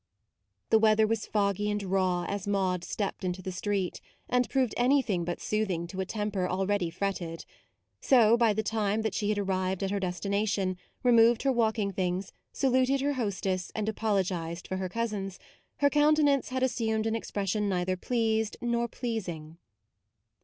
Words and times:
The 0.71 0.79
weather 0.79 1.05
was 1.05 1.27
foggy 1.27 1.69
and 1.69 1.83
raw 1.83 2.23
as 2.25 2.47
Maude 2.47 2.83
stepped 2.83 3.23
into 3.23 3.43
the 3.43 3.51
street; 3.51 4.01
and 4.27 4.49
proved 4.49 4.73
anything 4.75 5.23
but 5.23 5.39
soothing 5.39 5.85
to 5.85 6.01
a 6.01 6.07
temper 6.07 6.47
already 6.47 6.89
fretted; 6.89 7.45
so 7.99 8.35
by 8.35 8.51
the 8.51 8.63
time 8.63 9.03
that 9.03 9.13
she 9.13 9.29
had 9.29 9.37
arrived 9.37 9.83
at 9.83 9.91
her 9.91 9.99
destination, 9.99 10.75
removed 11.03 11.43
her 11.43 11.51
walking 11.51 11.91
things, 11.93 12.33
saluted 12.51 12.99
her 13.01 13.13
hostess, 13.13 13.71
and 13.75 13.87
apolo 13.87 14.21
gised 14.23 14.67
for 14.67 14.77
her 14.77 14.89
cousins, 14.89 15.37
her 15.81 15.89
counte 15.91 16.23
nance 16.23 16.49
had 16.49 16.63
assumed 16.63 17.05
an 17.05 17.15
expression 17.15 17.69
neither 17.69 17.95
pleased 17.95 18.57
nor 18.59 18.87
pleasing. 18.87 19.59